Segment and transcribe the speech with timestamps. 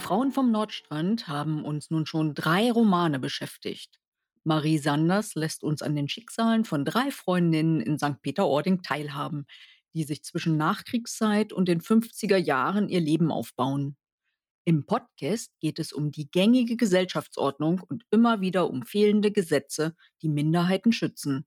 [0.00, 4.00] Frauen vom Nordstrand haben uns nun schon drei Romane beschäftigt.
[4.42, 8.20] Marie Sanders lässt uns an den Schicksalen von drei Freundinnen in St.
[8.22, 9.46] Peter-Ording teilhaben,
[9.94, 13.96] die sich zwischen Nachkriegszeit und den 50er Jahren ihr Leben aufbauen.
[14.64, 20.28] Im Podcast geht es um die gängige Gesellschaftsordnung und immer wieder um fehlende Gesetze, die
[20.28, 21.46] Minderheiten schützen.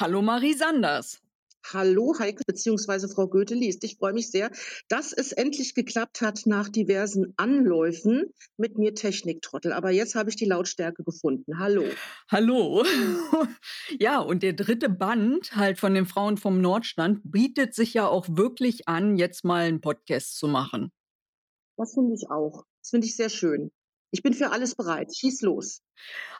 [0.00, 1.23] Hallo Marie Sanders.
[1.72, 3.08] Hallo Heike bzw.
[3.08, 3.84] Frau Goethe-Liest.
[3.84, 4.50] Ich freue mich sehr,
[4.88, 8.26] dass es endlich geklappt hat nach diversen Anläufen
[8.58, 9.72] mit mir Techniktrottel.
[9.72, 11.58] Aber jetzt habe ich die Lautstärke gefunden.
[11.58, 11.84] Hallo.
[12.30, 12.84] Hallo.
[13.98, 18.26] ja, und der dritte Band halt von den Frauen vom Nordstand bietet sich ja auch
[18.28, 20.92] wirklich an, jetzt mal einen Podcast zu machen.
[21.78, 22.64] Das finde ich auch.
[22.82, 23.72] Das finde ich sehr schön.
[24.10, 25.16] Ich bin für alles bereit.
[25.16, 25.80] Schieß los.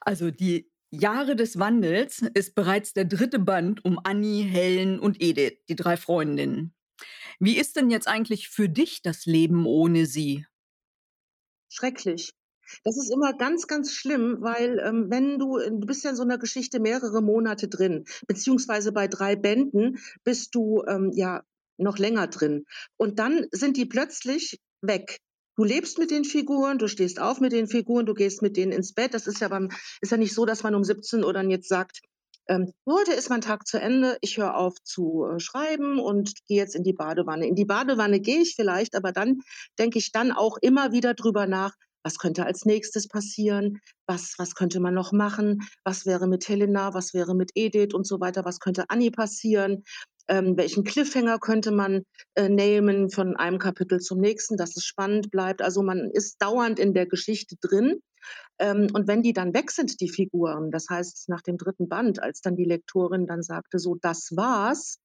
[0.00, 5.58] Also die Jahre des Wandels ist bereits der dritte Band um Annie, Helen und Edith,
[5.68, 6.74] die drei Freundinnen.
[7.40, 10.46] Wie ist denn jetzt eigentlich für dich das Leben ohne sie?
[11.68, 12.32] Schrecklich.
[12.82, 16.22] Das ist immer ganz, ganz schlimm, weil ähm, wenn du, du bist ja in so
[16.22, 21.42] einer Geschichte mehrere Monate drin, beziehungsweise bei drei Bänden bist du ähm, ja
[21.76, 22.64] noch länger drin.
[22.96, 25.20] Und dann sind die plötzlich weg.
[25.56, 28.72] Du lebst mit den Figuren, du stehst auf mit den Figuren, du gehst mit denen
[28.72, 29.14] ins Bett.
[29.14, 31.68] Das ist ja beim, ist ja nicht so, dass man um 17 Uhr dann jetzt
[31.68, 32.00] sagt,
[32.46, 36.58] ähm, heute ist mein Tag zu Ende, ich höre auf zu äh, schreiben und gehe
[36.58, 37.46] jetzt in die Badewanne.
[37.46, 39.38] In die Badewanne gehe ich vielleicht, aber dann
[39.78, 41.72] denke ich dann auch immer wieder drüber nach,
[42.04, 46.94] was könnte als nächstes passieren, was, was könnte man noch machen, was wäre mit Helena,
[46.94, 49.82] was wäre mit Edith und so weiter, was könnte Annie passieren?
[50.26, 55.30] Ähm, welchen Cliffhanger könnte man äh, nehmen von einem Kapitel zum nächsten, dass es spannend
[55.30, 55.60] bleibt.
[55.60, 58.00] Also man ist dauernd in der Geschichte drin.
[58.58, 62.22] Ähm, und wenn die dann weg sind, die Figuren, das heißt nach dem dritten Band,
[62.22, 64.98] als dann die Lektorin dann sagte, so, das war's,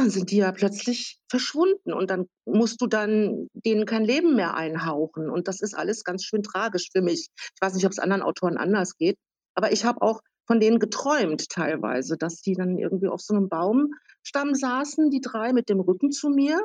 [0.00, 4.54] dann sind die ja plötzlich verschwunden und dann musst du dann denen kein Leben mehr
[4.54, 5.30] einhauchen.
[5.30, 7.28] Und das ist alles ganz schön tragisch für mich.
[7.36, 9.16] Ich weiß nicht, ob es anderen Autoren anders geht,
[9.54, 13.48] aber ich habe auch von denen geträumt teilweise, dass die dann irgendwie auf so einem
[13.48, 16.58] Baum Stamm saßen, die drei mit dem Rücken zu mir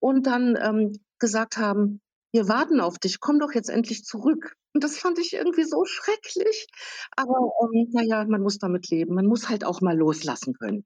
[0.00, 2.00] und dann ähm, gesagt haben,
[2.32, 4.54] wir warten auf dich, komm doch jetzt endlich zurück.
[4.74, 6.68] Und das fand ich irgendwie so schrecklich.
[7.16, 9.14] Aber ähm, naja, man muss damit leben.
[9.14, 10.84] Man muss halt auch mal loslassen können.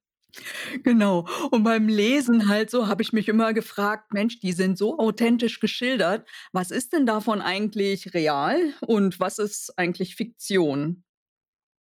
[0.83, 1.27] Genau.
[1.51, 5.61] Und beim Lesen halt so habe ich mich immer gefragt, Mensch, die sind so authentisch
[5.61, 6.29] geschildert.
[6.53, 11.05] Was ist denn davon eigentlich real und was ist eigentlich Fiktion?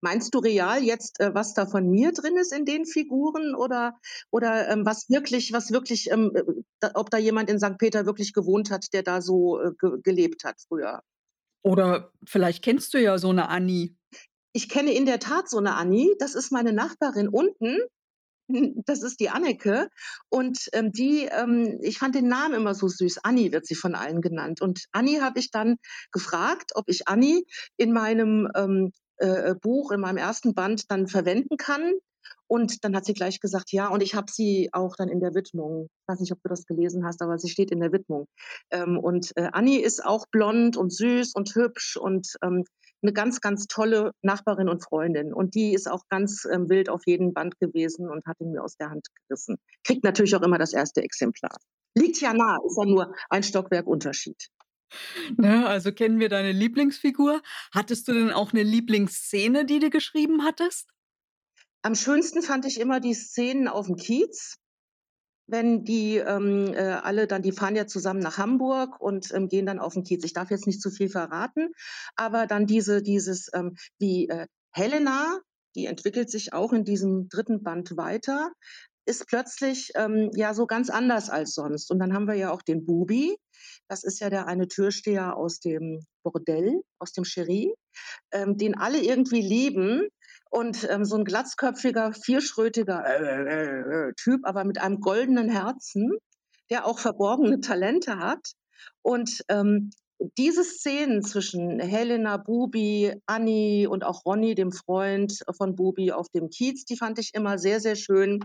[0.00, 3.98] Meinst du real jetzt, äh, was da von mir drin ist in den Figuren oder,
[4.30, 6.42] oder ähm, was wirklich, was wirklich, ähm, äh,
[6.78, 7.78] da, ob da jemand in St.
[7.78, 11.02] Peter wirklich gewohnt hat, der da so äh, ge gelebt hat früher?
[11.64, 13.96] Oder vielleicht kennst du ja so eine Annie.
[14.52, 16.14] Ich kenne in der Tat so eine Annie.
[16.20, 17.78] Das ist meine Nachbarin unten.
[18.86, 19.88] Das ist die Anneke.
[20.30, 23.18] Und ähm, die, ähm, ich fand den Namen immer so süß.
[23.22, 24.62] Annie wird sie von allen genannt.
[24.62, 25.76] Und Annie habe ich dann
[26.12, 27.42] gefragt, ob ich Annie
[27.76, 31.92] in meinem ähm, äh, Buch, in meinem ersten Band dann verwenden kann.
[32.46, 35.34] Und dann hat sie gleich gesagt, ja, und ich habe sie auch dann in der
[35.34, 35.88] Widmung.
[36.02, 38.26] Ich weiß nicht, ob du das gelesen hast, aber sie steht in der Widmung.
[38.70, 42.64] Ähm, und äh, Annie ist auch blond und süß und hübsch und ähm,
[43.02, 45.32] eine ganz, ganz tolle Nachbarin und Freundin.
[45.32, 48.62] Und die ist auch ganz ähm, wild auf jeden Band gewesen und hat ihn mir
[48.62, 49.56] aus der Hand gerissen.
[49.84, 51.56] Kriegt natürlich auch immer das erste Exemplar.
[51.94, 54.48] Liegt ja nah, ist ja nur ein Stockwerk Unterschied.
[55.36, 57.42] Ne, also kennen wir deine Lieblingsfigur.
[57.72, 60.88] Hattest du denn auch eine Lieblingsszene, die du geschrieben hattest?
[61.82, 64.56] Am schönsten fand ich immer die Szenen auf dem Kiez,
[65.48, 69.66] wenn die ähm, äh, alle dann, die fahren ja zusammen nach Hamburg und ähm, gehen
[69.66, 70.22] dann auf den Kiez.
[70.24, 71.72] Ich darf jetzt nicht zu viel verraten,
[72.14, 75.40] aber dann diese, dieses, ähm, wie äh, Helena,
[75.74, 78.52] die entwickelt sich auch in diesem dritten Band weiter,
[79.06, 81.90] ist plötzlich ähm, ja so ganz anders als sonst.
[81.90, 83.36] Und dann haben wir ja auch den Bubi,
[83.88, 87.72] das ist ja der eine Türsteher aus dem Bordell, aus dem Cherie,
[88.32, 90.08] ähm, den alle irgendwie lieben.
[90.50, 96.12] Und ähm, so ein glatzköpfiger, vierschrötiger äh, äh, äh, Typ, aber mit einem goldenen Herzen,
[96.70, 98.52] der auch verborgene Talente hat.
[99.02, 99.90] Und ähm,
[100.36, 106.50] diese Szenen zwischen Helena, Bubi, Anni und auch Ronny, dem Freund von Bubi auf dem
[106.50, 108.40] Kiez, die fand ich immer sehr, sehr schön.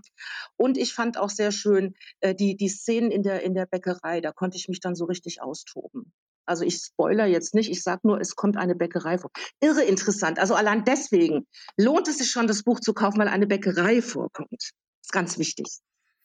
[0.56, 4.22] Und ich fand auch sehr schön äh, die, die Szenen in der, in der Bäckerei.
[4.22, 6.14] Da konnte ich mich dann so richtig austoben.
[6.46, 9.32] Also ich spoiler jetzt nicht, ich sage nur, es kommt eine Bäckerei vor.
[9.62, 10.40] Irre interessant.
[10.40, 11.48] Also allein deswegen
[11.78, 14.52] lohnt es sich schon, das Buch zu kaufen, weil eine Bäckerei vorkommt.
[14.52, 14.72] Das
[15.04, 15.68] ist ganz wichtig.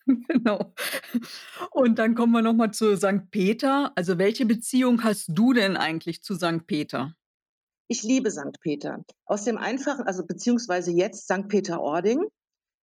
[0.29, 0.73] Genau.
[1.71, 3.31] Und dann kommen wir noch mal zu St.
[3.31, 3.93] Peter.
[3.95, 6.67] Also, welche Beziehung hast du denn eigentlich zu St.
[6.67, 7.15] Peter?
[7.89, 8.59] Ich liebe St.
[8.61, 9.03] Peter.
[9.25, 11.49] Aus dem einfachen also beziehungsweise jetzt St.
[11.49, 12.23] Peter-Ording.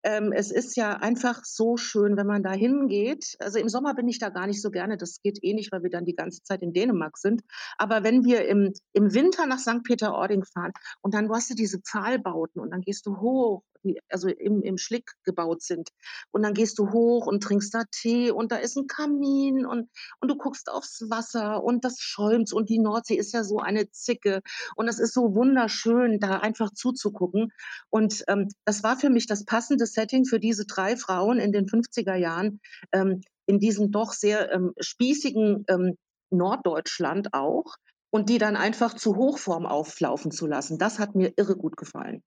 [0.05, 3.35] Ähm, es ist ja einfach so schön, wenn man da hingeht.
[3.39, 5.81] Also, im Sommer bin ich da gar nicht so gerne, das geht eh nicht, weil
[5.81, 7.41] wir dann die ganze Zeit in Dänemark sind.
[7.77, 10.71] Aber wenn wir im im Winter nach Sankt Peter-Ording fahren
[11.01, 13.63] und dann hast du diese Pfahlbauten und dann gehst du hoch,
[14.09, 15.89] also im im Schlick gebaut sind.
[16.31, 19.89] Und dann gehst du hoch und trinkst da Tee und da ist 'n Kamin und
[20.21, 23.89] und du guckst aufs Wasser und das schäumt und die Nordsee ist ja so eine
[23.91, 24.41] Zicke
[24.75, 27.49] und es ist so wunderschön, da einfach zuzugucken.
[27.89, 31.67] Und, ähm, das war für mich das passende Setting für diese 3 Frauen in den
[31.67, 32.59] 50er Jahren,
[32.91, 35.97] ähm, in diesem doch sehr, ähm, spießigen, ähm,
[36.31, 37.75] Norddeutschland auch
[38.11, 40.77] und die dann einfach zu Hochform auflaufen zu lassen.
[40.79, 42.21] Das hat mir irre gut gefallen.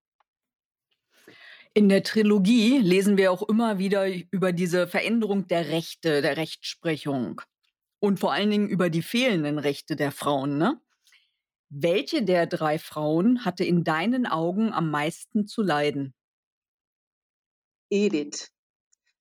[1.79, 7.41] In der Trilogie lesen wir auch immer wieder über diese Veränderung der Rechte, der Rechtsprechung
[8.01, 10.81] und vor allen Dingen über die fehlenden Rechte der Frauen, ne?
[11.69, 16.15] Welche der 3 Frauen hatte in deinen Augen am meisten zu leiden?
[17.91, 18.51] Edith.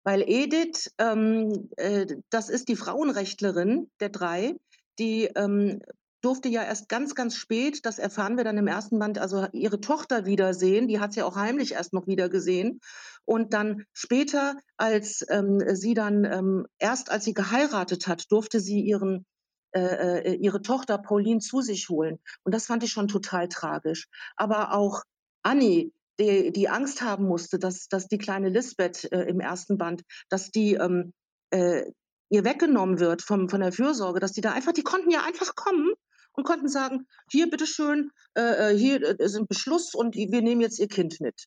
[0.04, 4.56] Weil Edith, ähm, äh, das ist die Frauenrechtlerin der 3,
[4.98, 5.84] die, ähm,
[6.22, 9.80] durfte ja erst ganz, ganz spät, das erfahren wir dann im ersten Band, also ihre
[9.80, 10.88] Tochter wiedersehen.
[10.88, 12.80] Die hat sie auch heimlich erst noch wieder gesehen.
[13.26, 18.82] Und dann später, als, ähm, sie dann, ähm erst als sie geheiratet hat, durfte sie
[18.82, 19.26] ihren
[19.74, 22.20] äh, äh, ihre Tochter Pauline zu sich holen.
[22.44, 24.08] Und das fand ich schon total tragisch.
[24.38, 25.04] Aber auch
[25.44, 30.04] Annie, die die Angst haben musste, dass dass die kleine Lisbeth, äh, im ersten Band,
[30.30, 31.14] dass die, ähm,
[31.52, 31.84] äh,
[32.30, 35.54] ihr weggenommen wird vom von der Fürsorge, dass die da einfach die konnten ja einfach
[35.56, 35.94] kommen
[36.38, 40.42] und konnten sagen: „Hier, bitte schön, äh, äh, hier, äh, ist 'n Beschluss und wir
[40.44, 41.46] nehmen jetzt Ihr Kind mit.“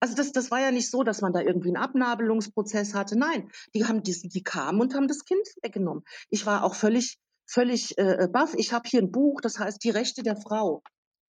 [0.00, 3.18] Also, das das war ja nicht so, dass man da irgendwie 'n Abnabelungsprozess hatte.
[3.18, 6.04] Nein, die haben dies die kamen und haben das Kind weggenommen.
[6.30, 8.54] Ich war auch völlig völlig, äh, äh, baff.
[8.56, 10.82] Ich habe hier 'n Buch, das heißt „Die Rechte der Frau“.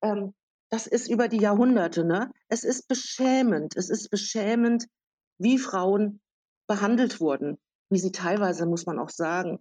[0.03, 0.33] Ähm,
[0.71, 2.31] das ist über die Jahrhunderte, ne?
[2.49, 3.75] Es ist beschämend.
[3.77, 4.85] Es ist beschämend,
[5.39, 6.21] wie Frauen
[6.67, 7.57] behandelt wurden,
[7.91, 9.59] wie sie teilweise, muss man auch sagen,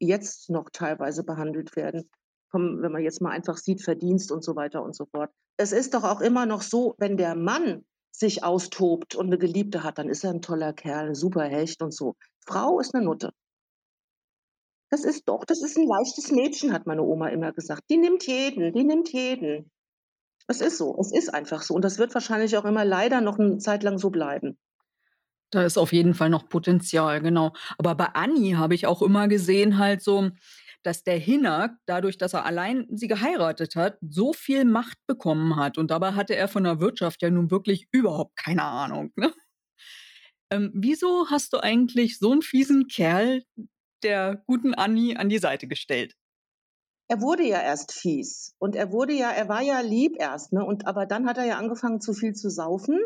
[0.00, 2.10] jetzt noch teilweise behandelt werden.
[2.56, 5.30] Vom wenn man jetzt mal einfach sieht, Verdienst und so weiter und so fort.
[5.58, 9.84] Es ist doch auch immer noch so, wenn der Mann sich austobt und 'ne Geliebte
[9.84, 12.14] hat, dann ist er 'n toller Kerl, 'n super Hecht und so.
[12.46, 13.32] Frau ist 'ne Nutte.
[14.92, 17.82] Das ist doch das ist 'n leichtes Mädchen, hat meine Oma immer gesagt.
[17.90, 19.70] Die nimmt jeden, die nimmt jeden.
[20.48, 20.96] Es ist so.
[21.00, 23.98] Es ist einfach so und das wird wahrscheinlich auch immer leider noch 'ne Zeit lang
[23.98, 24.56] so bleiben.
[25.52, 27.52] Da ist auf jeden Fall noch Potenzial, genau.
[27.78, 30.30] Aber bei Annie habe ich auch immer gesehen halt so,
[30.86, 35.78] dass der Hinnerk, dadurch, dass er allein sie geheiratet hat, so viel Macht bekommen hat
[35.78, 39.32] und dabei hatte er von der Wirtschaft ja nun wirklich überhaupt keine Ahnung, ne?
[40.50, 43.42] Ähm, wieso hast du eigentlich so 'n fiesen Kerl
[44.02, 46.14] der guten Annie an die Seite gestellt?
[47.08, 50.64] Er wurde ja erst fies und er wurde ja er war ja lieb erst, ne,
[50.64, 53.00] und aber dann hat er ja angefangen, zu viel zu saufen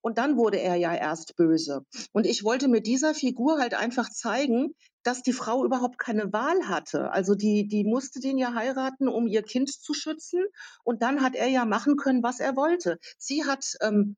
[0.00, 1.84] und dann wurde er ja erst böse.
[2.12, 4.74] Und ich wollte mit dieser Figur halt einfach zeigen,
[5.04, 7.12] dass die Frau überhaupt keine Wahl hatte.
[7.12, 10.44] Also, die die musste den ja heiraten, um ihr Kind zu schützen
[10.84, 12.98] und dann hat er ja machen können, was er wollte.
[13.18, 14.16] Sie hat, ähm,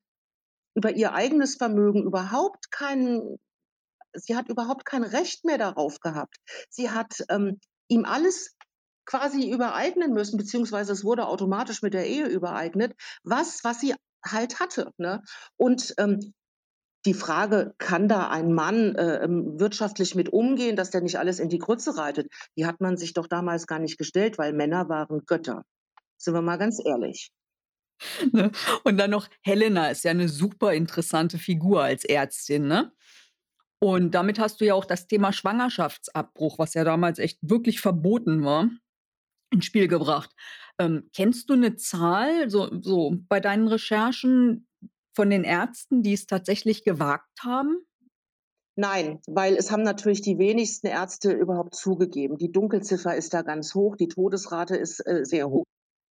[0.75, 3.39] über ihr eigenes Vermögen überhaupt kein
[4.15, 6.37] sie hat überhaupt kein Recht mehr darauf gehabt.
[6.71, 8.55] Sie hat, ähm, ihm alles
[9.07, 12.95] quasi übereignen müssen, beziehungsweise es wurde automatisch mit der Ehe übereignet,
[13.25, 13.95] was was sie
[14.25, 15.23] halt hatte, ne?
[15.57, 16.35] Und, ähm,
[17.07, 21.39] die Frage, kann da ein Mann, äh, ähm, wirtschaftlich mit umgehen, dass der nicht alles
[21.41, 24.89] in die Grütze reitet, die hat man sich doch damals gar nicht gestellt, weil Männer
[24.89, 25.63] waren Götter.
[26.19, 27.29] Sind wir mal ganz ehrlich.
[28.33, 28.51] Ne?
[28.85, 32.93] Und dann noch Helena ist ja 'ne super interessante Figur als Ärztin, ne?
[33.81, 38.45] Und damit hast du ja auch das Thema Schwangerschaftsabbruch, was ja damals echt wirklich verboten
[38.45, 38.71] war,
[39.53, 40.31] ins Spiel gebracht.
[40.81, 44.69] Ähm, kennst du 'ne Zahl so so bei deinen Recherchen
[45.17, 47.79] von den Ärzten, die es tatsächlich gewagt haben?
[48.79, 52.37] Nein, weil es haben natürlich die wenigsten Ärzte überhaupt zugegeben.
[52.37, 55.65] Die Dunkelziffer ist da ganz hoch, die Todesrate ist, äh, sehr hoch.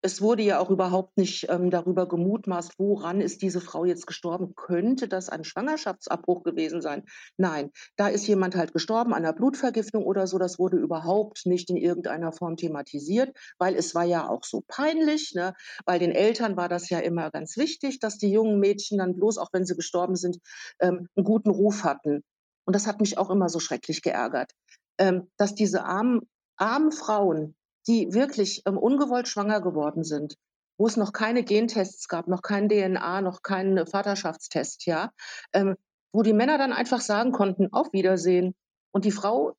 [0.06, 4.54] Es wurde ja auch überhaupt nicht, ähm, darüber gemutmaßt, woran ist diese Frau jetzt gestorben?
[4.54, 7.04] Könnte das ein Schwangerschaftsabbruch gewesen sein?
[7.38, 10.36] Nein, da ist jemand halt gestorben an 'ner Blutvergiftung oder so.
[10.36, 15.32] Das wurde überhaupt nicht in irgendeiner Form thematisiert, weil es war ja auch so peinlich,
[15.34, 15.54] ne?
[15.86, 19.38] Weil den Eltern war das ja immer ganz wichtig, dass die jungen Mädchen dann bloß,
[19.38, 20.36] auch wenn sie gestorben sind,
[20.80, 22.20] ähm, 'n guten Ruf hatten.
[22.66, 24.52] Und das hat mich auch immer so schrecklich geärgert,
[24.98, 26.20] ähm, dass diese armen
[26.58, 27.56] armen Frauen,
[27.86, 30.36] die wirklich, ähm, ungewollt schwanger geworden sind,
[30.78, 35.10] wo es noch keine Gentests gab, noch kein DNA, noch keinen Vaterschaftstest, ja,
[35.52, 35.76] ähm,
[36.12, 38.54] wo die Männer dann einfach sagen konnten: „Auf Wiedersehen.“
[38.92, 39.54] Und die Frau,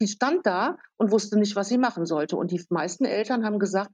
[0.00, 2.36] die stand da und wusste nicht, was sie machen sollte.
[2.36, 3.92] Und die meisten Eltern haben gesagt: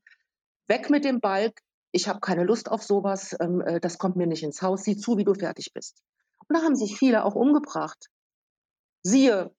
[0.69, 1.61] „Weg mit dem Balg,
[1.93, 4.85] ich habe keine Lust auf so was, ähm, äh, das kommt mir nicht ins Haus.
[4.85, 6.03] Sieh zu, wie du fertig bist.“
[6.49, 8.09] Und da haben sich viele auch umgebracht.
[9.05, 9.55] Siehe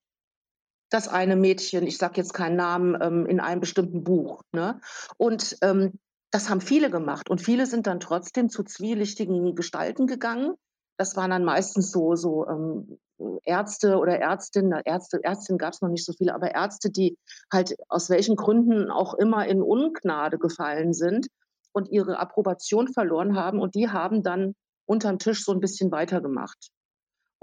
[0.93, 4.79] das eine Mädchen, ich sage jetzt keinen Namen, ähm, in einem bestimmten Buch, ne?
[5.17, 5.99] Und, ähm,
[6.31, 10.55] das haben viele gemacht und viele sind dann trotzdem zu zwielichtigen Gestalten gegangen.
[10.97, 12.97] Das waren dann meistens so so, ähm,
[13.45, 17.17] Ärzte oder Ärztinnen Ärzte Ärztinnen gab's noch nicht so viele, aber Ärzte, die
[17.51, 21.27] halt aus welchen Gründen auch immer in Ungnade gefallen sind
[21.73, 24.53] und ihre Approbation verloren haben und die haben dann
[24.87, 26.69] unterm Tisch so 'n bisschen weitergemacht.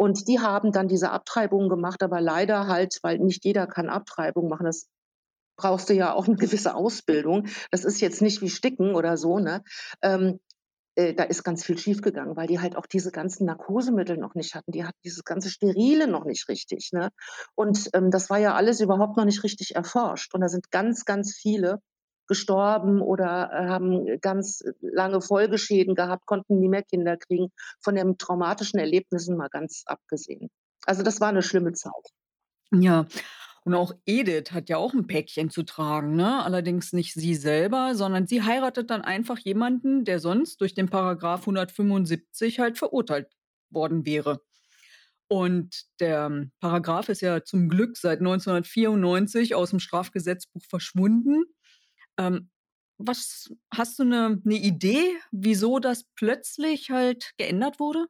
[0.00, 4.48] Und die haben dann diese Abtreibungen gemacht, aber leider halt weil nicht jeder kann Abtreibung
[4.48, 4.64] machen.
[4.64, 4.86] Das
[5.56, 7.46] brauchst du ja auch 'ne gewisse Ausbildung.
[7.70, 9.62] Das ist jetzt nicht wie Sticken oder so, ne?
[10.02, 10.40] Ähm,
[10.96, 14.54] äh, da ist ganz viel schiefgegangen, weil die halt auch diese ganzen Narkosemittel noch nicht
[14.54, 14.72] hatten.
[14.72, 17.10] Die hatten dieses ganze Sterile noch nicht richtig, ne?
[17.54, 20.34] Und, ähm, das war ja alles überhaupt noch nicht richtig erforscht.
[20.34, 21.80] Und da sind ganz, ganz viele
[22.30, 27.50] gestorben oder, äh, haben ganz lange Folgeschäden gehabt, konnten nie mehr Kinder kriegen,
[27.82, 30.50] von den traumatischen Erlebnissen mal ganz abgesehen.
[30.86, 32.12] Also, das war 'ne schlimme Zeit.
[32.72, 33.06] Ja,
[33.64, 36.44] und auch Edith hat ja auch 'n Päckchen zu tragen, ne?
[36.44, 41.46] Allerdings nicht sie selber, sondern sie heiratet dann einfach jemanden, der sonst durch den Paragraph
[41.46, 43.28] 175 halt verurteilt
[43.70, 44.40] worden wäre.
[45.28, 51.44] Und der Paragraph ist ja zum Glück seit 1994 aus'm Strafgesetzbuch verschwunden.
[52.18, 52.50] Ähm,
[52.98, 58.06] was hast du 'ne 'ne Idee, wieso das plötzlich halt geändert wurde?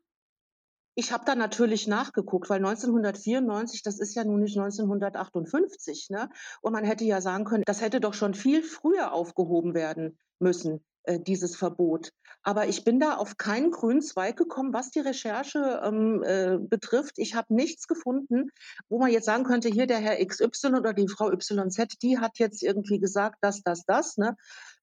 [0.97, 6.29] Ich habe da natürlich nachgeguckt, weil 1994, das ist ja nun nicht 1958, ne?
[6.63, 10.85] Und man hätte ja sagen können, das hätte doch schon viel früher aufgehoben werden müssen,
[11.19, 12.11] dieses Verbot.
[12.43, 17.15] Aber ich bin da auf keinen grünen Zweig gekommen, was die Recherche, ähm, äh, betrifft.
[17.19, 18.51] Ich habe nichts gefunden,
[18.89, 22.39] wo man jetzt sagen könnte: „Hier der Herr XY oder die Frau YZ, die hat
[22.39, 24.37] jetzt irgendwie gesagt, das, das, das“, ne?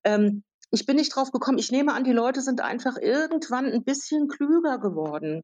[0.04, 1.58] Ähm, ich bin nicht drauf gekommen.
[1.60, 5.42] Ich nehme an, die Leute sind einfach irgendwann 'n bisschen klüger geworden.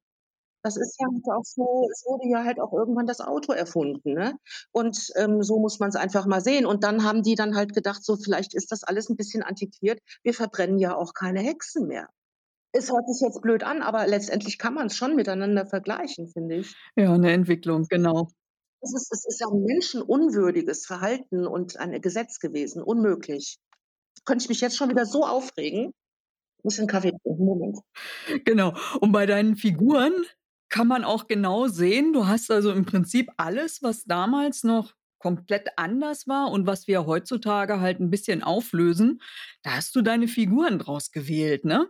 [0.65, 4.13] Das ist ja halt auch so es wurde ja halt auch irgendwann das Auto erfunden,
[4.13, 4.35] ne?
[4.71, 6.65] Und, ähm, so muss man's einfach mal sehen.
[6.65, 9.99] Und dann haben die dann halt gedacht, so: „Vielleicht ist das alles 'n bisschen antiquiert.
[10.23, 12.07] Wir verbrennen ja auch keine Hexen mehr.“
[12.73, 16.75] Es hört sich jetzt blöd an, aber letztendlich kann man's schon miteinander vergleichen, finde ich.
[16.97, 18.27] Ja, 'ne Entwicklung, genau.
[18.81, 23.57] Es ist es ist ja 'n menschenunwürdiges Verhalten und ein Gesetz gewesen, unmöglich.
[24.25, 25.93] Könnte ich mich jetzt schon wieder so aufregen.
[26.63, 27.79] Muss 'n Kaffee trinken, Moment.
[28.45, 28.73] Genau.
[28.99, 30.13] Und bei deinen Figuren
[30.73, 35.69] kann man auch genau sehen, du hast also im Prinzip alles, was damals noch komplett
[35.77, 39.21] anders war und was wir heutzutage halt 'n bisschen auflösen,
[39.63, 41.87] da hast du deine Figuren draus gewählt, ne?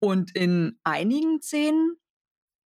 [0.00, 1.96] Und in einigen Szenen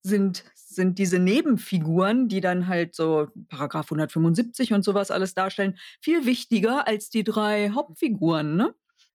[0.04, 5.78] sind sind diese Nebenfiguren, die dann halt so Paragraph 175 und so was alles darstellen,
[6.02, 8.74] viel wichtiger als die 3 Hauptfiguren, ne?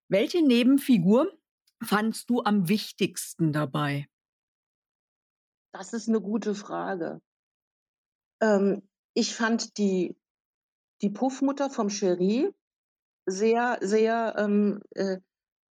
[0.10, 1.32] Welche Nebenfigur
[1.84, 4.08] fandst du am wichtigsten dabei?
[5.78, 7.22] Das ist 'ne gute Frage.
[8.42, 10.16] Ähm, ich fand die
[11.02, 12.52] die Puffmutter vom Cherie
[13.28, 15.18] sehr, sehr, ähm, äh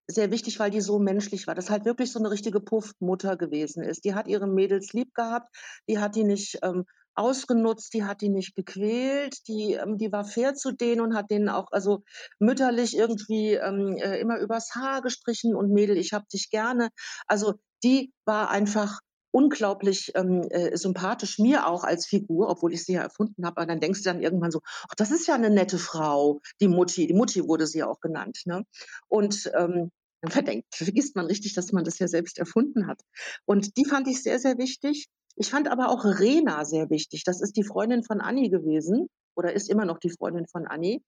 [0.09, 1.55] sehr wichtig, weil die so menschlich war.
[1.55, 4.05] Das halt wirklich so 'ne richtige Puffmutter gewesen ist.
[4.05, 5.55] Die hat ihre Mädels lieb gehabt,
[5.89, 6.85] die hat die nicht, ähm,
[7.15, 11.31] ausgenutzt, die hat die nicht gequält, die ähm, die war fair zu denen und hat
[11.31, 12.03] denen auch also,
[12.39, 16.89] mütterlich irgendwie, ähm, äh, immer übers Haar gestrichen und: „Mädel, ich habe dich gerne.“
[17.27, 18.99] Also, die war einfach
[19.35, 23.57] unglaublich, ähm, äh, sympathisch, mir auch als Figur, obwohl ich sie ja erfunden habe.
[23.57, 26.67] Aber dann denkst du dann irgendwann so: „Ach, das ist ja 'ne nette Frau, die
[26.69, 28.63] Mutti.“ Die Mutti wurde sie ja auch genannt, ne?
[29.07, 33.01] Und, ähm, dann verdenkt vergisst man richtig, dass man das ja selbst erfunden hat.
[33.45, 35.07] Und die fand ich sehr, sehr wichtig.
[35.35, 37.23] Ich fand aber auch Rena sehr wichtig.
[37.25, 41.03] Das ist die Freundin von Anni gewesen oder ist immer noch die Freundin von Anni,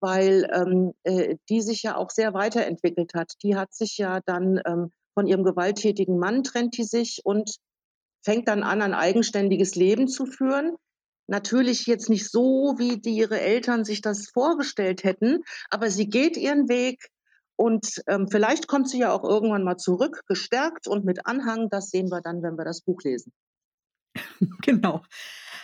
[0.00, 3.32] weil, ähm, äh, die sich ja auch sehr weiterentwickelt hat.
[3.42, 7.56] Die hat sich ja dann, ähm von ihrem gewalttätigen Mann trennt die sich und
[8.22, 10.76] fängt dann an, ein eigenständiges Leben zu führen.
[11.26, 16.36] Natürlich jetzt nicht so, wie die ihre Eltern sich das vorgestellt hätten, aber sie geht
[16.36, 17.08] ihren Weg
[17.60, 21.68] und, ähm, vielleicht kommt sie ja auch irgendwann mal zurück, gestärkt und mit Anhang.
[21.68, 23.32] Das sehen wir dann, wenn wir das Buch lesen.
[24.62, 25.02] Genau.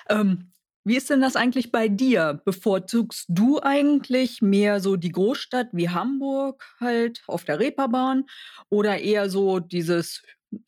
[0.08, 0.52] Ähm,
[0.86, 2.40] wie ist denn das eigentlich bei dir?
[2.44, 8.26] Bevorzugst du eigentlich mehr so die Großstadt wie Hamburg halt auf der Reeperbahn
[8.70, 10.22] oder eher so dieses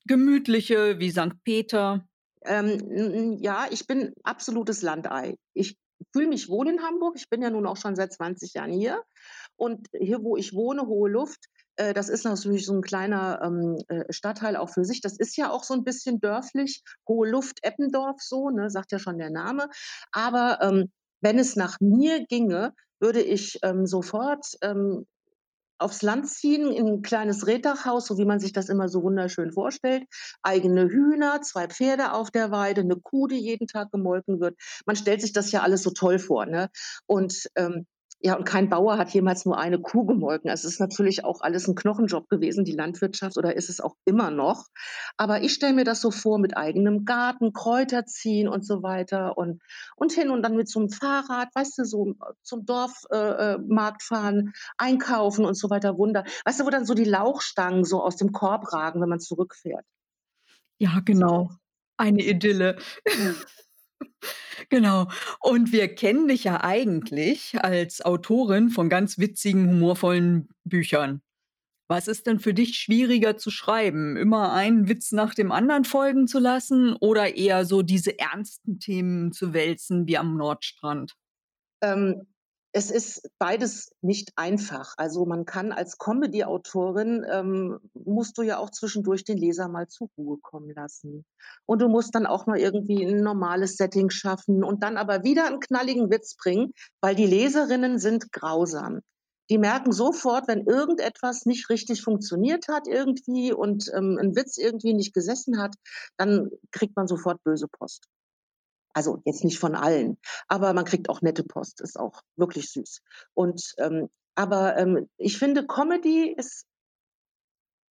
[0.07, 2.05] Gemütliche wie Sankt Peter?
[2.45, 5.37] Ähm, ja, ich bin absolutes Landei.
[5.55, 5.79] Ich
[6.13, 7.15] fühle mich wohl in Hamburg.
[7.17, 9.05] Ich bin ja nun auch schon seit 20 Jahren hier.
[9.55, 11.47] Und hier, wo ich wohne, Hohe Luft,
[11.95, 15.01] das ist natürlich so 'n kleiner, ähm, äh, Stadtteil auch für sich.
[15.01, 16.83] Das ist ja auch so 'n bisschen dörflich.
[17.09, 19.69] Hohe Luft, Eppendorf so, ne, sagt ja schon der Name.
[20.13, 20.91] Aber, ähm,
[21.23, 25.07] wenn es nach mir ginge, würde ich, ähm, sofort, ähm
[25.81, 29.53] aufs Land ziehen, in 'n kleines Reetdachhaus, so wie man sich das immer so wunderschön
[29.53, 30.05] vorstellt.
[30.43, 34.57] Eigene Hühner, 2 Pferde auf der Weide, 'ne Kuh, die jeden Tag gemolken wird.
[34.87, 36.71] Man stellt sich das ja alles so toll vor, ne?
[37.07, 37.87] Und, ähm,
[38.21, 40.51] ja, und kein Bauer hat jemals nur eine Kuh gemolken.
[40.51, 43.95] Also, es ist natürlich auch alles 'n Knochenjob gewesen, die Landwirtschaft oder ist es auch
[44.05, 44.67] immer noch.
[45.17, 49.39] Aber ich stelle mir das so vor mit eigenem Garten, Kräuter ziehen und so weiter
[49.39, 49.63] und
[49.97, 53.59] und hin und dann mit so 'nem Fahrrad, weißt du, so zum Dorf äh, äh,
[54.01, 58.17] fahren, einkaufen und so weiter, Wunder weißt du, wo dann so die Lauchstangen so aus
[58.17, 59.85] dem Korb ragen, wenn man zurückfährt.
[60.81, 61.51] Ja, genau.
[61.97, 62.79] Eine Idylle.
[64.71, 65.09] Genau.
[65.40, 71.23] Und wir kennen dich ja eigentlich als Autorin von ganz witzigen, humorvollen Büchern.
[71.90, 74.17] Was ist denn für dich schwieriger zu schreiben?
[74.19, 79.33] Immer einen Witz nach dem anderen folgen zu lassen oder eher so diese ernsten Themen
[79.33, 81.14] zu wälzen wie am Nordstrand?
[81.81, 82.26] Ähm,
[82.79, 84.95] es ist beides nicht einfach.
[84.99, 90.09] Also, man kann als Comedy-Autorin ähm, musst du ja auch zwischendurch den Leser mal zur
[90.17, 91.25] Ruhe kommen lassen.
[91.67, 95.47] Und du musst dann auch mal irgendwie 'n normales Setting schaffen und dann aber wieder
[95.49, 99.01] 'n knalligen Witz bringen, weil die Leserinnen sind grausam.
[99.51, 104.95] Die merken sofort, wenn irgendetwas nicht richtig funktioniert hat irgendwie und, ähm, 'n Witz irgendwie
[104.95, 105.75] nicht gesessen hat,
[106.17, 108.05] dann kriegt man sofort böse Post.
[108.99, 113.00] Also, jetzt nicht von allen, aber man kriegt auch nette Post, ist auch wirklich süß.
[113.33, 116.67] Und, ähm aber, ähm, ich finde, Comedy ist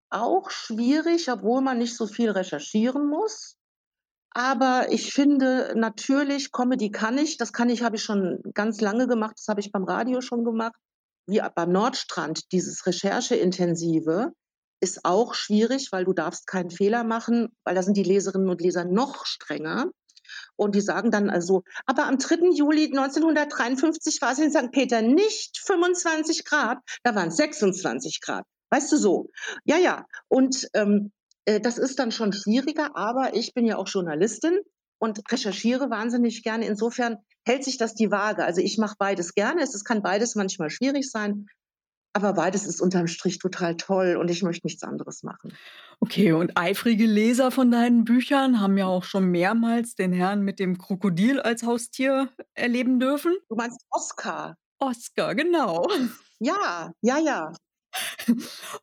[0.09, 3.55] auch schwierig, obwohl man nicht so viel recherchieren muss.
[4.31, 7.37] Aber ich finde natürlich, Comedy kann ich.
[7.37, 9.35] Das kann ich habe ich schon ganz lange gemacht.
[9.37, 10.75] Das habe ich beim Radio schon gemacht.
[11.27, 14.33] Wie beim Nordstrand, dieses Rechercheintensive
[14.79, 18.61] ist auch schwierig, weil du darfst keinen Fehler machen, weil da sind die Leserinnen und
[18.61, 19.91] Leser noch strenger.
[20.57, 22.51] Und die sagen dann also: „Aber am 3.
[22.53, 28.91] Juli 1953 war es in Sankt Peter nicht 25 C, da waren's 26 C.“ Weißt
[28.91, 29.29] du, so.
[29.65, 30.05] Ja, ja.
[30.27, 31.11] Und, ähm,
[31.45, 34.59] äh, das ist dann schon schwieriger, aber ich bin ja auch Journalistin
[34.99, 36.65] und recherchiere wahnsinnig gerne.
[36.65, 38.43] Insofern hält sich das die Waage.
[38.45, 39.61] Also, ich mache beides gerne.
[39.61, 41.47] Es es kann beides manchmal schwierig sein,
[42.15, 45.53] aber beides ist unterm Strich total toll und ich möchte nichts anderes machen.
[45.99, 50.59] Okay, und eifrige Leser von deinen Büchern haben ja auch schon mehrmals den Herrn mit
[50.59, 53.35] dem Krokodil als Haustier erleben dürfen?
[53.49, 54.55] Du meinst Oskar?
[54.79, 55.87] Oskar, genau.
[56.39, 57.51] Ja, ja, ja.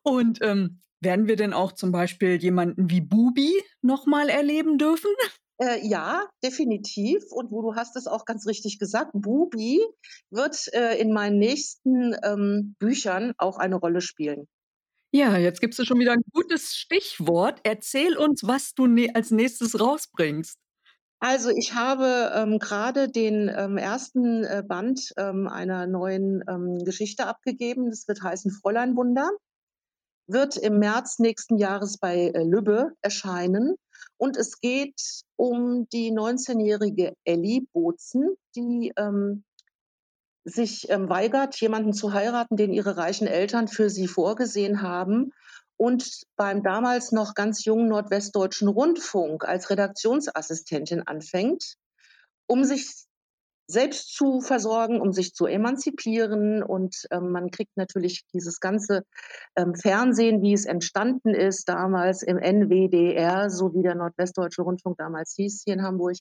[0.03, 5.11] Und, ähm, werden wir denn auch zum Beispiel jemanden wie Bubi noch mal erleben dürfen?
[5.59, 7.23] Äh, ja, definitiv.
[7.31, 9.81] Und wo du hast es auch ganz richtig gesagt, Bubi
[10.31, 14.47] wird, äh, in meinen nächsten, ähm, Büchern auch eine Rolle spielen.
[15.15, 17.59] Ja, jetzt gibst du schon wieder 'n gutes Stichwort.
[17.63, 20.55] Erzähl uns, was du nä als Nächstes rausbringst.
[21.21, 24.43] Also, ich habe, ähm, grade den, ähm, 1.
[24.43, 27.89] äh, Band, ähm, einer neuen, ähm, Geschichte abgegeben.
[27.89, 29.29] Das wird heißen „Fräuleinwunder“.
[30.27, 33.75] Wird im März nächsten Jahres bei, äh, Lübbe erscheinen.
[34.17, 39.43] Und es geht um die neunzehnjährige Elli Bozen, die, ähm,
[40.45, 45.31] sich, ähm, weigert, jemanden zu heiraten, den ihre reichen Eltern für sie vorgesehen haben
[45.77, 51.75] und beim damals noch ganz jungen Nordwestdeutschen Rundfunk als Redaktionsassistentin anfängt,
[52.47, 53.05] um sich
[53.67, 56.63] selbst zu versorgen, um sich zu emanzipieren.
[56.63, 59.03] Und, ähm, man kriegt natürlich dieses ganze,
[59.55, 65.33] ähm, Fernsehen, wie es entstanden ist damals im NWDR, so wie der Nordwestdeutsche Rundfunk damals
[65.35, 66.17] hieß hier in Hamburg.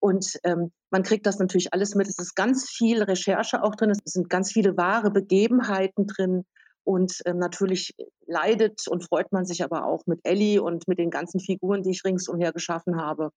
[0.00, 2.08] Und, ähm, man kriegt das natürlich alles mit.
[2.08, 3.90] Es ist ganz viel Recherche auch drin.
[3.90, 6.44] Es sind ganz viele wahre Begebenheiten drin.
[6.84, 7.94] Und, ähm, natürlich
[8.26, 11.90] leidet und freut man sich aber auch mit Elli und mit den ganzen Figuren, die
[11.90, 13.30] ich ringsumher geschaffen habe.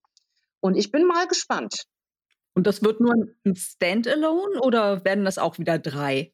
[0.60, 1.84] Und ich bin mal gespannt.
[2.56, 6.32] Und das wird nur 'n 'n Stand-alone oder werden das auch wieder 3?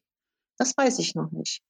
[0.59, 1.61] Das weiß ich noch nicht.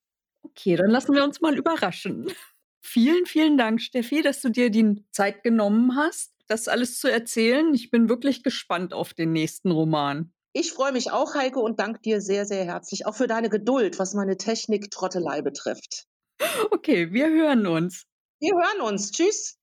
[0.46, 2.28] Okay, dann lassen wir uns mal überraschen.
[2.86, 7.74] Vielen, vielen Dank, Steffi, dass du dir die Zeit genommen hast, das alles zu erzählen.
[7.74, 10.34] Ich bin wirklich gespannt auf den nächsten Roman.
[10.52, 14.00] Ich freue mich auch, Heike, und danke dir sehr, sehr herzlich, auch für deine Geduld,
[14.00, 16.06] was meine Technik-Trottelei betrifft.
[16.72, 18.06] Okay, wir hören uns.
[18.42, 19.12] Wir hören uns.
[19.12, 19.58] Tschüss.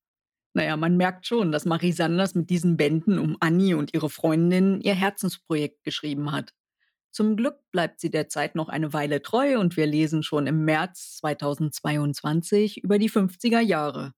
[0.53, 4.09] Na ja, man merkt schon, dass Marie Sanders mit diesen Bänden um Anni und ihre
[4.09, 6.53] Freundinnen ihr Herzensprojekt geschrieben hat.
[7.11, 10.63] Zum Glück bleibt sie der Zeit noch eine Weile treu und wir lesen schon im
[10.63, 14.13] März 2022 über die 50er Jahre.